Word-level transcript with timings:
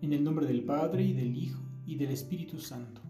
En 0.00 0.12
el 0.12 0.22
nombre 0.22 0.46
del 0.46 0.62
Padre 0.62 1.04
y 1.04 1.12
del 1.12 1.36
Hijo 1.36 1.60
y 1.84 1.96
del 1.96 2.10
Espíritu 2.10 2.60
Santo. 2.60 3.00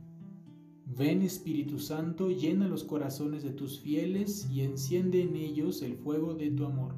Ven 0.87 1.21
Espíritu 1.21 1.79
Santo, 1.79 2.31
llena 2.31 2.67
los 2.67 2.83
corazones 2.83 3.43
de 3.43 3.51
tus 3.51 3.79
fieles 3.79 4.49
y 4.51 4.63
enciende 4.63 5.21
en 5.21 5.37
ellos 5.37 5.83
el 5.83 5.97
fuego 5.97 6.33
de 6.33 6.51
tu 6.51 6.65
amor. 6.65 6.95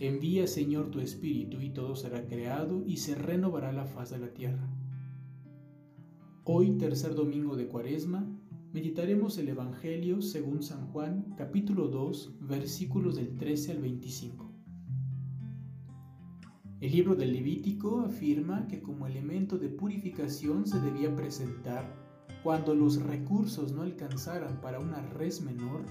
Envía 0.00 0.46
Señor 0.46 0.90
tu 0.90 1.00
Espíritu 1.00 1.60
y 1.60 1.68
todo 1.68 1.96
será 1.96 2.24
creado 2.24 2.82
y 2.86 2.96
se 2.96 3.14
renovará 3.14 3.74
la 3.74 3.84
faz 3.84 4.08
de 4.08 4.20
la 4.20 4.32
tierra. 4.32 4.66
Hoy, 6.44 6.78
tercer 6.78 7.14
domingo 7.14 7.56
de 7.56 7.68
Cuaresma, 7.68 8.26
meditaremos 8.72 9.36
el 9.36 9.50
Evangelio 9.50 10.22
según 10.22 10.62
San 10.62 10.86
Juan, 10.92 11.34
capítulo 11.36 11.88
2, 11.88 12.38
versículos 12.40 13.16
del 13.16 13.36
13 13.36 13.72
al 13.72 13.82
25. 13.82 14.47
El 16.80 16.92
libro 16.92 17.16
del 17.16 17.32
Levítico 17.32 18.02
afirma 18.02 18.68
que 18.68 18.80
como 18.80 19.08
elemento 19.08 19.58
de 19.58 19.68
purificación 19.68 20.64
se 20.64 20.80
debía 20.80 21.14
presentar, 21.16 21.92
cuando 22.44 22.72
los 22.72 23.02
recursos 23.02 23.72
no 23.72 23.82
alcanzaran 23.82 24.60
para 24.60 24.78
una 24.78 25.02
res 25.02 25.40
menor, 25.40 25.84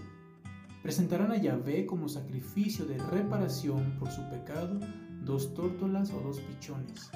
presentarán 0.81 1.34
a 1.34 1.42
Yahvé 1.42 1.86
como 1.86 2.08
sacrificio 2.08 2.86
de 2.86 2.98
reparación 3.00 3.98
por 4.00 4.09
su 4.09 4.22
pecado 4.30 4.80
dos 5.26 5.54
tórtolas 5.54 6.14
o 6.14 6.22
dos 6.22 6.40
pichones, 6.40 7.12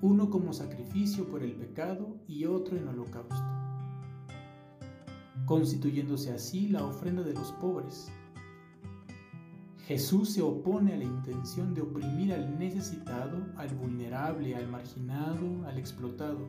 uno 0.00 0.30
como 0.30 0.54
sacrificio 0.54 1.28
por 1.28 1.42
el 1.42 1.52
pecado 1.52 2.16
y 2.26 2.46
otro 2.46 2.78
en 2.78 2.88
holocausto, 2.88 3.36
constituyéndose 5.44 6.32
así 6.32 6.68
la 6.68 6.86
ofrenda 6.86 7.22
de 7.22 7.34
los 7.34 7.52
pobres 7.52 8.10
Jesús 9.86 10.30
se 10.30 10.40
opone 10.40 10.94
a 10.94 10.96
la 10.96 11.04
intención 11.04 11.74
de 11.74 11.82
oprimir 11.82 12.32
al 12.32 12.58
necesitado, 12.58 13.36
al 13.58 13.68
vulnerable, 13.74 14.56
al 14.56 14.66
marginado, 14.66 15.66
al 15.66 15.76
explotado. 15.76 16.48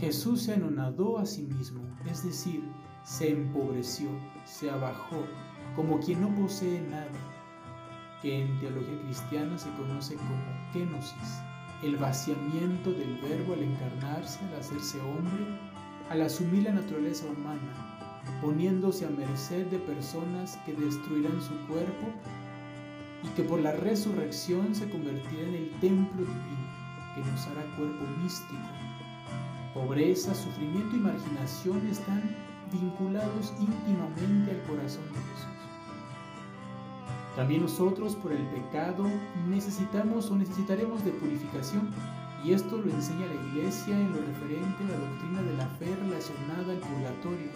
Jesús 0.00 0.44
se 0.44 0.54
anonadó 0.54 1.18
a 1.18 1.26
sí 1.26 1.42
mismo, 1.42 1.82
es 2.10 2.24
decir, 2.24 2.62
se 3.04 3.32
empobreció, 3.32 4.08
se 4.46 4.70
abajó, 4.70 5.26
como 5.76 6.00
quien 6.00 6.22
no 6.22 6.34
posee 6.36 6.80
nada, 6.88 7.06
que 8.22 8.42
en 8.42 8.58
teología 8.60 8.98
cristiana 9.02 9.58
se 9.58 9.70
conoce 9.72 10.14
como 10.14 10.72
kenosis, 10.72 11.42
el 11.82 11.96
vaciamiento 11.96 12.92
del 12.92 13.18
verbo 13.20 13.52
al 13.52 13.62
encarnarse, 13.62 14.40
al 14.46 14.60
hacerse 14.60 14.98
hombre, 15.02 15.44
al 16.08 16.22
asumir 16.22 16.62
la 16.62 16.72
naturaleza 16.72 17.26
humana, 17.26 17.97
poniéndose 18.40 19.06
a 19.06 19.10
merced 19.10 19.66
de 19.66 19.78
personas 19.78 20.58
que 20.64 20.72
destruirán 20.72 21.40
su 21.40 21.54
cuerpo 21.66 22.06
y 23.24 23.28
que 23.36 23.42
por 23.42 23.60
la 23.60 23.72
resurrección 23.72 24.74
se 24.74 24.88
convertirá 24.88 25.48
en 25.48 25.54
el 25.54 25.70
templo 25.80 26.20
divino 26.24 26.68
que 27.14 27.30
nos 27.30 27.46
hará 27.48 27.62
cuerpo 27.76 28.04
místico. 28.22 28.54
Pobreza, 29.74 30.34
sufrimiento 30.34 30.96
y 30.96 31.00
marginación 31.00 31.86
están 31.86 32.22
vinculados 32.72 33.52
íntimamente 33.58 34.52
al 34.52 34.62
corazón 34.62 35.04
de 35.12 35.20
Jesús. 35.20 35.58
También 37.36 37.62
nosotros 37.62 38.16
por 38.16 38.32
el 38.32 38.44
pecado 38.48 39.06
necesitamos 39.48 40.30
o 40.30 40.36
necesitaremos 40.36 41.04
de 41.04 41.12
purificación 41.12 41.90
y 42.44 42.52
esto 42.52 42.78
lo 42.78 42.90
enseña 42.90 43.26
la 43.26 43.48
Iglesia 43.48 43.96
en 43.96 44.12
lo 44.12 44.18
referente 44.18 44.84
a 44.84 44.88
la 44.88 44.98
doctrina 44.98 45.42
de 45.42 45.56
la 45.56 45.66
fe 45.66 45.86
relacionada 46.02 46.72
al 46.72 46.78
purgatorio, 46.78 47.50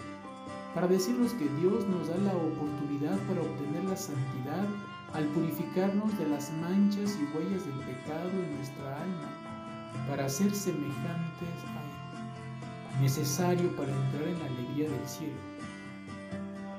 para 0.73 0.87
decirnos 0.87 1.33
que 1.33 1.47
Dios 1.59 1.87
nos 1.87 2.07
da 2.07 2.17
la 2.17 2.35
oportunidad 2.35 3.17
para 3.27 3.41
obtener 3.41 3.83
la 3.83 3.95
santidad 3.95 4.67
al 5.13 5.25
purificarnos 5.25 6.17
de 6.17 6.27
las 6.27 6.51
manchas 6.53 7.17
y 7.19 7.37
huellas 7.37 7.65
del 7.65 7.79
pecado 7.85 8.29
en 8.31 8.55
nuestra 8.55 9.01
alma, 9.01 9.29
para 10.09 10.27
ser 10.27 10.53
semejantes 10.53 11.49
a 11.67 12.95
Él, 12.97 13.01
necesario 13.01 13.75
para 13.75 13.91
entrar 13.91 14.27
en 14.27 14.39
la 14.39 14.45
alegría 14.45 14.89
del 14.89 15.07
cielo. 15.07 15.33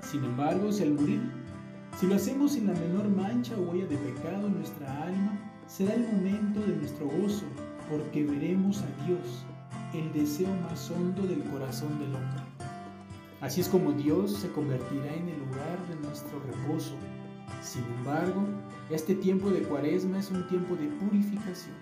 Sin 0.03 0.25
embargo, 0.25 0.72
si 0.72 0.82
al 0.82 0.94
morir, 0.94 1.31
si 2.00 2.06
lo 2.09 2.16
hacemos 2.16 2.53
sin 2.53 2.66
la 2.66 2.72
menor 2.72 3.09
mancha 3.09 3.55
o 3.56 3.71
huella 3.71 3.87
de 3.87 3.97
pecado 3.99 4.49
en 4.49 4.55
nuestra 4.55 5.05
alma, 5.05 5.38
será 5.69 5.94
el 5.94 6.06
momento 6.09 6.61
de 6.61 6.76
nuestro 6.76 7.06
gozo, 7.06 7.47
porque 7.88 8.25
veremos 8.25 8.82
a 8.82 9.06
Dios, 9.06 9.44
el 9.93 10.12
deseo 10.12 10.49
más 10.69 10.91
hondo 10.91 11.22
del 11.22 11.44
corazón 11.44 11.99
del 12.00 12.15
hombre. 12.16 12.53
Así 13.44 13.60
es 13.60 13.69
como 13.69 13.93
Dios 13.93 14.38
se 14.38 14.50
convertirá 14.53 15.12
en 15.12 15.28
el 15.28 15.38
lugar 15.38 15.78
de 15.91 15.97
nuestro 15.97 16.41
reposo, 16.47 16.94
sin 17.60 17.84
embargo, 17.99 18.43
este 18.88 19.15
tiempo 19.15 19.50
de 19.50 19.60
cuaresma 19.60 20.19
es 20.19 20.31
un 20.31 20.49
tiempo 20.49 20.75
de 20.77 20.87
purificación, 20.87 21.77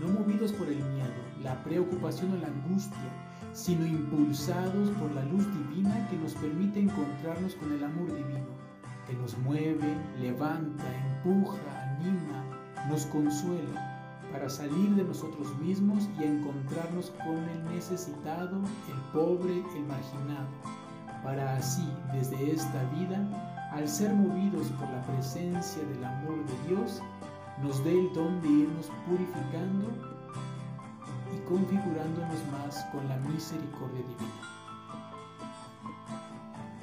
no 0.00 0.08
movidos 0.08 0.52
por 0.52 0.68
el 0.68 0.78
miedo, 0.78 1.12
la 1.42 1.62
preocupación 1.64 2.32
o 2.32 2.36
la 2.36 2.46
angustia, 2.46 2.96
sino 3.52 3.86
impulsados 3.86 4.88
por 4.92 5.12
la 5.12 5.22
luz 5.26 5.44
divina 5.68 6.08
que 6.08 6.16
nos 6.16 6.32
permite 6.32 6.80
encontrarnos 6.80 7.56
con 7.56 7.70
el 7.72 7.84
amor 7.84 8.06
divino, 8.06 8.48
que 9.06 9.12
nos 9.12 9.36
mueve, 9.36 9.94
levanta, 10.18 10.84
empuja, 11.18 11.98
anima, 11.98 12.42
nos 12.88 13.04
consuela 13.04 14.16
para 14.32 14.48
salir 14.48 14.94
de 14.94 15.04
nosotros 15.04 15.54
mismos 15.58 16.08
y 16.18 16.24
encontrarnos 16.24 17.10
con 17.10 17.36
el 17.36 17.64
necesitado, 17.74 18.56
el 18.88 19.12
pobre, 19.12 19.62
el 19.76 19.84
marginado, 19.84 20.48
para 21.22 21.56
así, 21.56 21.88
desde 22.12 22.52
esta 22.52 22.82
vida, 22.94 23.18
al 23.70 23.88
ser 23.88 24.12
movidos 24.12 24.66
por 24.78 24.88
la 24.90 25.02
presencia 25.02 25.82
del 25.84 26.04
amor 26.04 26.44
de 26.44 26.68
Dios, 26.68 27.00
nos 27.62 27.82
dé 27.84 27.98
el 27.98 28.12
don 28.12 28.40
de 28.42 28.48
irnos 28.48 28.90
purificando 29.06 29.88
y 31.32 31.48
configurándonos 31.48 32.38
más 32.50 32.84
con 32.92 33.08
la 33.08 33.16
misericordia 33.18 34.00
divina. 34.00 34.52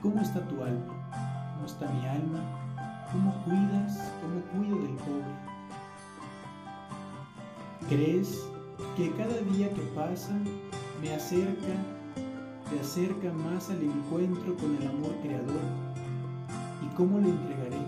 ¿Cómo 0.01 0.21
está 0.21 0.47
tu 0.47 0.63
alma? 0.63 1.53
¿Cómo 1.53 1.65
está 1.65 1.89
mi 1.91 2.07
alma? 2.07 2.39
¿Cómo 3.11 3.33
cuidas? 3.43 4.13
¿Cómo 4.21 4.41
cuido 4.53 4.77
del 4.81 4.95
pobre? 4.95 5.49
¿Crees 7.89 8.47
que 8.95 9.11
cada 9.15 9.37
día 9.51 9.73
que 9.73 9.81
pasa 9.95 10.31
me 11.01 11.13
acerca, 11.13 11.73
te 12.69 12.79
acerca 12.79 13.31
más 13.33 13.69
al 13.69 13.81
encuentro 13.81 14.55
con 14.57 14.75
el 14.75 14.87
amor 14.87 15.15
creador? 15.23 15.89
cómo 16.99 17.17
le 17.17 17.29
entregaré? 17.29 17.79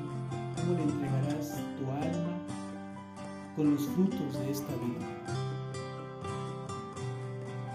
¿Cómo 0.56 0.78
le 0.78 0.84
entregarás 0.84 1.58
tu 1.78 1.92
alma 1.92 2.38
con 3.58 3.72
los 3.72 3.86
frutos 3.88 4.40
de 4.40 4.52
esta 4.52 4.74
vida? 4.76 5.06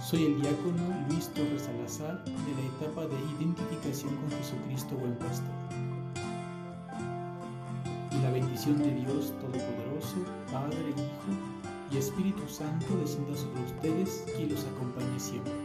Soy 0.00 0.24
el 0.24 0.40
diácono 0.40 0.82
Luis 1.10 1.28
Torres 1.34 1.60
Salazar 1.60 2.24
de 2.24 2.32
la 2.32 2.62
etapa 2.74 3.02
de 3.02 3.16
identificación 3.38 4.16
con 4.16 4.30
Jesucristo 4.30 4.96
Buen 4.96 5.14
Pastor. 5.18 5.54
Y 8.12 8.22
la 8.22 8.30
bendición 8.30 8.78
de 8.78 8.94
Dios 8.94 9.34
Todopoderoso, 9.38 10.16
Padre, 10.50 10.88
Hijo 10.88 11.92
y 11.92 11.98
Espíritu 11.98 12.48
Santo 12.48 12.96
descienda 12.96 13.36
sobre 13.36 13.62
ustedes 13.62 14.24
y 14.40 14.46
los 14.46 14.64
acompañe 14.64 15.20
siempre. 15.20 15.55